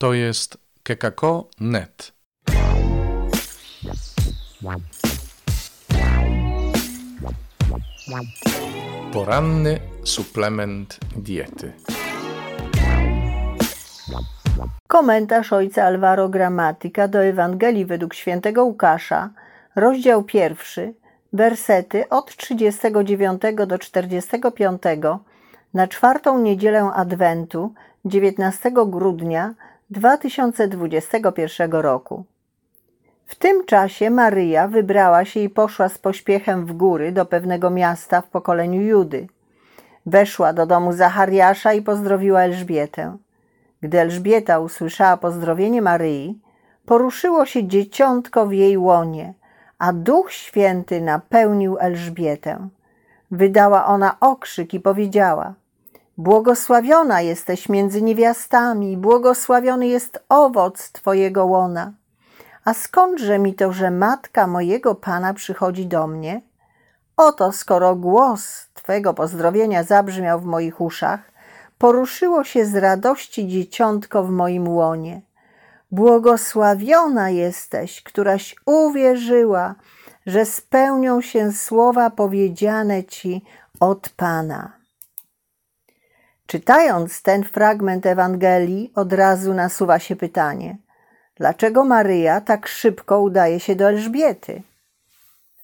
To 0.00 0.14
jest 0.14 0.58
kekako.net. 0.82 2.12
Poranny 9.12 9.80
suplement 10.04 10.98
diety. 11.16 11.72
Komentarz 14.88 15.52
ojca 15.52 15.84
Alvaro 15.84 16.28
Gramatyka 16.28 17.08
do 17.08 17.24
Ewangelii 17.24 17.86
według 17.86 18.14
świętego 18.14 18.64
Łukasza, 18.64 19.30
rozdział 19.76 20.22
pierwszy, 20.22 20.94
wersety 21.32 22.08
od 22.08 22.36
39 22.36 23.42
do 23.66 23.78
45 23.78 24.82
na 25.74 25.88
czwartą 25.88 26.38
niedzielę 26.38 26.90
Adwentu 26.94 27.74
19 28.04 28.72
grudnia 28.86 29.54
2021 29.90 31.72
roku. 31.72 32.24
W 33.26 33.34
tym 33.34 33.64
czasie 33.66 34.10
Maryja 34.10 34.68
wybrała 34.68 35.24
się 35.24 35.40
i 35.40 35.48
poszła 35.48 35.88
z 35.88 35.98
pośpiechem 35.98 36.66
w 36.66 36.72
góry 36.72 37.12
do 37.12 37.26
pewnego 37.26 37.70
miasta 37.70 38.20
w 38.20 38.28
pokoleniu 38.28 38.82
Judy. 38.82 39.26
Weszła 40.06 40.52
do 40.52 40.66
domu 40.66 40.92
Zachariasza 40.92 41.72
i 41.72 41.82
pozdrowiła 41.82 42.40
Elżbietę. 42.40 43.16
Gdy 43.80 44.00
Elżbieta 44.00 44.58
usłyszała 44.58 45.16
pozdrowienie 45.16 45.82
Maryi, 45.82 46.38
poruszyło 46.86 47.46
się 47.46 47.68
dzieciątko 47.68 48.46
w 48.46 48.52
jej 48.52 48.78
łonie, 48.78 49.34
a 49.78 49.92
Duch 49.92 50.32
Święty 50.32 51.00
napełnił 51.00 51.78
Elżbietę. 51.78 52.68
Wydała 53.30 53.86
ona 53.86 54.16
okrzyk 54.20 54.74
i 54.74 54.80
powiedziała: 54.80 55.54
Błogosławiona 56.20 57.20
jesteś 57.20 57.68
między 57.68 58.02
niewiastami, 58.02 58.96
błogosławiony 58.96 59.86
jest 59.86 60.24
owoc 60.28 60.92
Twojego 60.92 61.46
łona. 61.46 61.92
A 62.64 62.74
skądże 62.74 63.38
mi 63.38 63.54
to, 63.54 63.72
że 63.72 63.90
matka 63.90 64.46
mojego 64.46 64.94
Pana 64.94 65.34
przychodzi 65.34 65.86
do 65.86 66.06
mnie? 66.06 66.40
Oto 67.16 67.52
skoro 67.52 67.96
głos 67.96 68.66
Twego 68.74 69.14
pozdrowienia 69.14 69.82
zabrzmiał 69.82 70.40
w 70.40 70.44
moich 70.44 70.80
uszach, 70.80 71.20
poruszyło 71.78 72.44
się 72.44 72.66
z 72.66 72.76
radości 72.76 73.48
dzieciątko 73.48 74.24
w 74.24 74.30
moim 74.30 74.68
łonie. 74.68 75.22
Błogosławiona 75.90 77.30
jesteś, 77.30 78.02
któraś 78.02 78.56
uwierzyła, 78.66 79.74
że 80.26 80.46
spełnią 80.46 81.20
się 81.20 81.52
słowa 81.52 82.10
powiedziane 82.10 83.04
Ci 83.04 83.44
od 83.80 84.08
Pana. 84.08 84.79
Czytając 86.50 87.22
ten 87.22 87.44
fragment 87.44 88.06
Ewangelii, 88.06 88.92
od 88.94 89.12
razu 89.12 89.54
nasuwa 89.54 89.98
się 89.98 90.16
pytanie: 90.16 90.78
dlaczego 91.36 91.84
Maryja 91.84 92.40
tak 92.40 92.68
szybko 92.68 93.20
udaje 93.20 93.60
się 93.60 93.76
do 93.76 93.88
Elżbiety? 93.88 94.62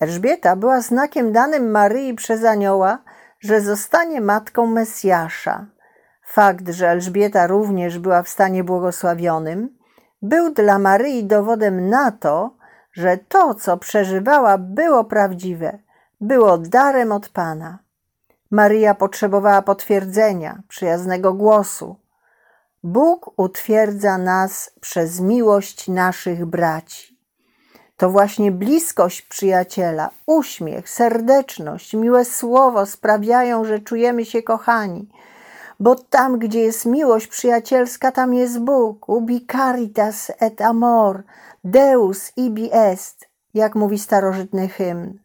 Elżbieta 0.00 0.56
była 0.56 0.80
znakiem 0.80 1.32
danym 1.32 1.70
Maryi 1.70 2.14
przez 2.14 2.44
anioła, 2.44 2.98
że 3.40 3.60
zostanie 3.60 4.20
matką 4.20 4.66
Mesjasza. 4.66 5.66
Fakt, 6.26 6.68
że 6.68 6.88
Elżbieta 6.88 7.46
również 7.46 7.98
była 7.98 8.22
w 8.22 8.28
stanie 8.28 8.64
błogosławionym, 8.64 9.78
był 10.22 10.54
dla 10.54 10.78
Maryi 10.78 11.24
dowodem 11.24 11.88
na 11.88 12.10
to, 12.10 12.56
że 12.92 13.18
to, 13.28 13.54
co 13.54 13.76
przeżywała, 13.76 14.58
było 14.58 15.04
prawdziwe, 15.04 15.78
było 16.20 16.58
darem 16.58 17.12
od 17.12 17.28
Pana. 17.28 17.81
Maryja 18.52 18.94
potrzebowała 18.94 19.62
potwierdzenia, 19.62 20.62
przyjaznego 20.68 21.32
głosu. 21.32 21.96
Bóg 22.82 23.34
utwierdza 23.36 24.18
nas 24.18 24.70
przez 24.80 25.20
miłość 25.20 25.88
naszych 25.88 26.46
braci. 26.46 27.18
To 27.96 28.10
właśnie 28.10 28.52
bliskość 28.52 29.22
przyjaciela, 29.22 30.10
uśmiech, 30.26 30.88
serdeczność, 30.88 31.94
miłe 31.94 32.24
słowo 32.24 32.86
sprawiają, 32.86 33.64
że 33.64 33.80
czujemy 33.80 34.24
się 34.24 34.42
kochani. 34.42 35.08
Bo 35.80 35.94
tam, 35.94 36.38
gdzie 36.38 36.60
jest 36.60 36.86
miłość 36.86 37.26
przyjacielska, 37.26 38.12
tam 38.12 38.34
jest 38.34 38.58
Bóg. 38.58 39.08
Ubi 39.08 39.46
caritas 39.52 40.32
et 40.40 40.60
amor, 40.60 41.22
Deus 41.64 42.32
ibi 42.36 42.68
est, 42.72 43.28
jak 43.54 43.74
mówi 43.74 43.98
starożytny 43.98 44.68
hymn. 44.68 45.18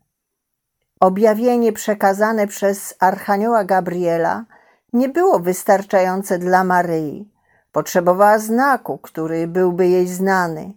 Objawienie 1.00 1.74
przekazane 1.74 2.48
przez 2.48 2.96
Archanioła 3.00 3.64
Gabriela 3.64 4.46
nie 4.94 5.10
było 5.10 5.40
wystarczające 5.40 6.40
dla 6.40 6.64
Maryi. 6.64 7.32
Potrzebowała 7.72 8.40
znaku, 8.40 8.98
który 8.98 9.48
byłby 9.48 9.88
jej 9.88 10.08
znany. 10.08 10.74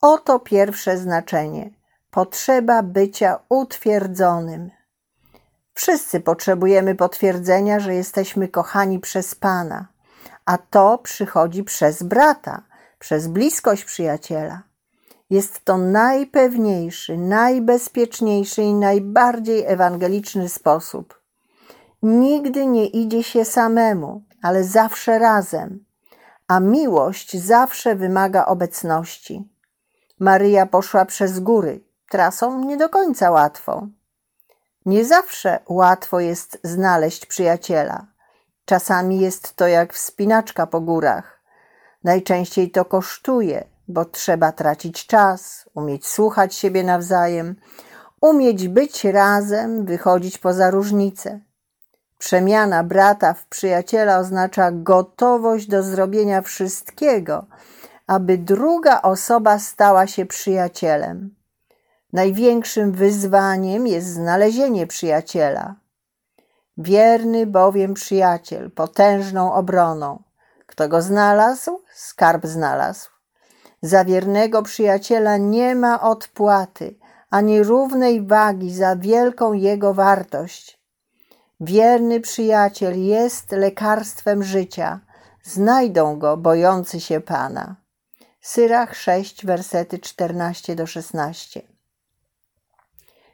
Oto 0.00 0.38
pierwsze 0.38 0.98
znaczenie 0.98 1.70
potrzeba 2.10 2.82
bycia 2.82 3.38
utwierdzonym. 3.48 4.70
Wszyscy 5.74 6.20
potrzebujemy 6.20 6.94
potwierdzenia, 6.94 7.80
że 7.80 7.94
jesteśmy 7.94 8.48
kochani 8.48 8.98
przez 8.98 9.34
Pana, 9.34 9.86
a 10.44 10.58
to 10.58 10.98
przychodzi 10.98 11.64
przez 11.64 12.02
brata, 12.02 12.62
przez 12.98 13.28
bliskość 13.28 13.84
przyjaciela. 13.84 14.62
Jest 15.32 15.64
to 15.64 15.78
najpewniejszy, 15.78 17.16
najbezpieczniejszy 17.16 18.62
i 18.62 18.74
najbardziej 18.74 19.64
ewangeliczny 19.66 20.48
sposób. 20.48 21.22
Nigdy 22.02 22.66
nie 22.66 22.86
idzie 22.86 23.22
się 23.22 23.44
samemu, 23.44 24.22
ale 24.42 24.64
zawsze 24.64 25.18
razem, 25.18 25.84
a 26.48 26.60
miłość 26.60 27.36
zawsze 27.36 27.96
wymaga 27.96 28.44
obecności. 28.44 29.48
Maryja 30.18 30.66
poszła 30.66 31.04
przez 31.04 31.40
góry, 31.40 31.80
trasą 32.10 32.64
nie 32.64 32.76
do 32.76 32.88
końca 32.88 33.30
łatwą. 33.30 33.90
Nie 34.86 35.04
zawsze 35.04 35.58
łatwo 35.68 36.20
jest 36.20 36.58
znaleźć 36.64 37.26
przyjaciela. 37.26 38.06
Czasami 38.64 39.20
jest 39.20 39.56
to 39.56 39.66
jak 39.66 39.92
wspinaczka 39.92 40.66
po 40.66 40.80
górach. 40.80 41.40
Najczęściej 42.04 42.70
to 42.70 42.84
kosztuje, 42.84 43.71
bo 43.88 44.04
trzeba 44.04 44.52
tracić 44.52 45.06
czas, 45.06 45.68
umieć 45.74 46.06
słuchać 46.06 46.54
siebie 46.54 46.84
nawzajem, 46.84 47.56
umieć 48.20 48.68
być 48.68 49.04
razem, 49.04 49.84
wychodzić 49.84 50.38
poza 50.38 50.70
różnice. 50.70 51.40
Przemiana 52.18 52.84
brata 52.84 53.34
w 53.34 53.46
przyjaciela 53.46 54.18
oznacza 54.18 54.70
gotowość 54.72 55.66
do 55.66 55.82
zrobienia 55.82 56.42
wszystkiego, 56.42 57.46
aby 58.06 58.38
druga 58.38 59.02
osoba 59.02 59.58
stała 59.58 60.06
się 60.06 60.26
przyjacielem. 60.26 61.34
Największym 62.12 62.92
wyzwaniem 62.92 63.86
jest 63.86 64.06
znalezienie 64.06 64.86
przyjaciela. 64.86 65.74
Wierny 66.78 67.46
bowiem 67.46 67.94
przyjaciel, 67.94 68.70
potężną 68.70 69.52
obroną. 69.52 70.22
Kto 70.66 70.88
go 70.88 71.02
znalazł, 71.02 71.82
skarb 71.94 72.46
znalazł. 72.46 73.10
Za 73.82 74.04
wiernego 74.04 74.62
przyjaciela 74.62 75.36
nie 75.36 75.74
ma 75.74 76.00
odpłaty, 76.00 76.94
ani 77.30 77.62
równej 77.62 78.26
wagi 78.26 78.74
za 78.74 78.96
wielką 78.96 79.52
jego 79.52 79.94
wartość. 79.94 80.82
Wierny 81.60 82.20
przyjaciel 82.20 83.04
jest 83.04 83.52
lekarstwem 83.52 84.42
życia. 84.42 85.00
Znajdą 85.42 86.18
go 86.18 86.36
bojący 86.36 87.00
się 87.00 87.20
Pana. 87.20 87.76
Syrach 88.40 88.96
6, 88.96 89.46
wersety 89.46 89.98
14 89.98 90.76
do 90.76 90.86
16. 90.86 91.62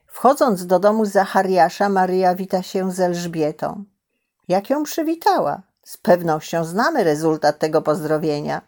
Wchodząc 0.06 0.66
do 0.66 0.78
domu 0.78 1.04
Zachariasza, 1.04 1.88
Maryja 1.88 2.34
wita 2.34 2.62
się 2.62 2.92
z 2.92 3.00
Elżbietą. 3.00 3.84
Jak 4.48 4.70
ją 4.70 4.82
przywitała? 4.82 5.62
Z 5.84 5.96
pewnością 5.96 6.64
znamy 6.64 7.04
rezultat 7.04 7.58
tego 7.58 7.82
pozdrowienia. 7.82 8.62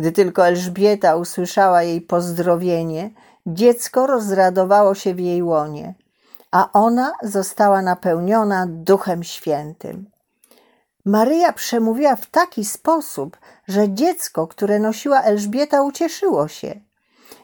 Gdy 0.00 0.12
tylko 0.12 0.46
Elżbieta 0.46 1.16
usłyszała 1.16 1.82
jej 1.82 2.00
pozdrowienie, 2.00 3.10
dziecko 3.46 4.06
rozradowało 4.06 4.94
się 4.94 5.14
w 5.14 5.20
jej 5.20 5.42
łonie, 5.42 5.94
a 6.50 6.72
ona 6.72 7.12
została 7.22 7.82
napełniona 7.82 8.66
Duchem 8.68 9.22
Świętym. 9.22 10.10
Maryja 11.04 11.52
przemówiła 11.52 12.16
w 12.16 12.26
taki 12.26 12.64
sposób, 12.64 13.36
że 13.68 13.88
dziecko, 13.88 14.46
które 14.46 14.78
nosiła 14.78 15.22
Elżbieta, 15.22 15.82
ucieszyło 15.82 16.48
się. 16.48 16.80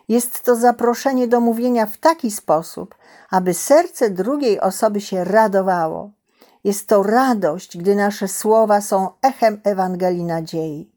Jest 0.08 0.44
to 0.44 0.56
zaproszenie 0.56 1.28
do 1.28 1.40
mówienia 1.40 1.86
w 1.86 1.96
taki 1.96 2.30
sposób, 2.30 2.94
aby 3.30 3.54
serce 3.54 4.10
drugiej 4.10 4.60
osoby 4.60 5.00
się 5.00 5.24
radowało. 5.24 6.10
Jest 6.64 6.88
to 6.88 7.02
radość, 7.02 7.78
gdy 7.78 7.94
nasze 7.94 8.28
słowa 8.28 8.80
są 8.80 9.08
echem 9.22 9.60
Ewangelii 9.64 10.24
nadziei. 10.24 10.95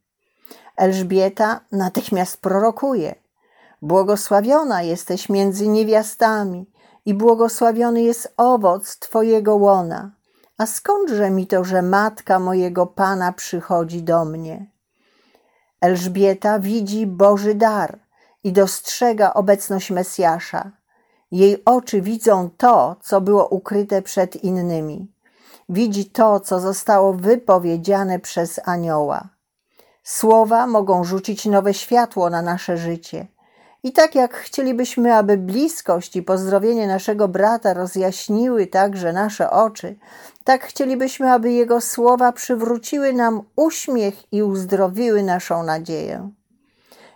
Elżbieta 0.79 1.59
natychmiast 1.71 2.37
prorokuje: 2.37 3.15
Błogosławiona 3.81 4.81
jesteś 4.81 5.29
między 5.29 5.67
niewiastami 5.67 6.71
i 7.05 7.13
błogosławiony 7.13 8.01
jest 8.01 8.33
owoc 8.37 8.99
Twojego 8.99 9.55
łona. 9.55 10.11
A 10.57 10.65
skądże 10.65 11.29
mi 11.29 11.47
to, 11.47 11.63
że 11.63 11.81
matka 11.81 12.39
mojego 12.39 12.85
Pana 12.87 13.33
przychodzi 13.33 14.03
do 14.03 14.25
mnie? 14.25 14.71
Elżbieta 15.81 16.59
widzi 16.59 17.07
Boży 17.07 17.55
dar 17.55 17.99
i 18.43 18.53
dostrzega 18.53 19.33
obecność 19.33 19.91
Mesjasza. 19.91 20.71
Jej 21.31 21.65
oczy 21.65 22.01
widzą 22.01 22.49
to, 22.57 22.95
co 23.01 23.21
było 23.21 23.47
ukryte 23.47 24.01
przed 24.01 24.43
innymi. 24.43 25.11
Widzi 25.69 26.05
to, 26.05 26.39
co 26.39 26.59
zostało 26.59 27.13
wypowiedziane 27.13 28.19
przez 28.19 28.59
anioła. 28.65 29.38
Słowa 30.09 30.67
mogą 30.67 31.03
rzucić 31.03 31.45
nowe 31.45 31.73
światło 31.73 32.29
na 32.29 32.41
nasze 32.41 32.77
życie. 32.77 33.27
I 33.83 33.91
tak 33.91 34.15
jak 34.15 34.33
chcielibyśmy, 34.33 35.15
aby 35.15 35.37
bliskość 35.37 36.15
i 36.15 36.23
pozdrowienie 36.23 36.87
naszego 36.87 37.27
brata 37.27 37.73
rozjaśniły 37.73 38.67
także 38.67 39.13
nasze 39.13 39.51
oczy, 39.51 39.95
tak 40.43 40.63
chcielibyśmy, 40.63 41.31
aby 41.31 41.51
jego 41.51 41.81
słowa 41.81 42.31
przywróciły 42.31 43.13
nam 43.13 43.41
uśmiech 43.55 44.33
i 44.33 44.43
uzdrowiły 44.43 45.23
naszą 45.23 45.63
nadzieję. 45.63 46.29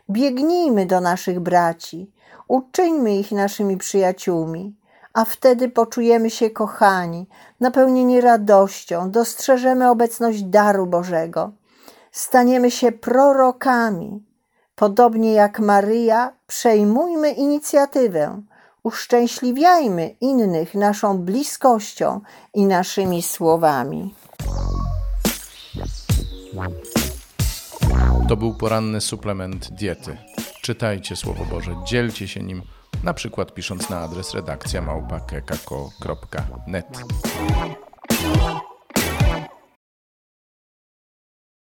Biegnijmy 0.10 0.86
do 0.86 1.01
naszych 1.01 1.39
braci, 1.39 2.12
uczyńmy 2.48 3.16
ich 3.16 3.31
naszymi 3.31 3.78
przyjaciółmi, 3.78 4.75
a 5.13 5.25
wtedy 5.25 5.69
poczujemy 5.69 6.30
się 6.30 6.50
kochani, 6.50 7.28
napełnieni 7.60 8.22
radością, 8.22 9.12
dostrzeżemy 9.12 9.89
obecność 9.89 10.44
daru 10.44 10.88
Bożego. 10.88 11.51
Staniemy 12.13 12.71
się 12.71 12.92
prorokami. 12.92 14.24
Podobnie 14.75 15.33
jak 15.33 15.60
Maryja, 15.60 16.33
przejmujmy 16.48 17.31
inicjatywę, 17.31 18.42
uszczęśliwiajmy 18.83 20.15
innych 20.21 20.75
naszą 20.75 21.18
bliskością 21.18 22.21
i 22.54 22.65
naszymi 22.65 23.21
słowami. 23.21 24.15
To 28.27 28.38
był 28.38 28.54
poranny 28.54 29.01
suplement 29.01 29.71
diety. 29.71 30.18
Czytajcie 30.62 31.15
Słowo 31.15 31.45
Boże, 31.45 31.75
dzielcie 31.86 32.27
się 32.27 32.44
nim, 32.44 32.62
na 33.04 33.13
przykład 33.13 33.54
pisząc 33.54 33.89
na 33.89 34.00
adres 34.00 34.33
redakcja 34.33 34.81
małpa.kekako.net. 34.81 36.88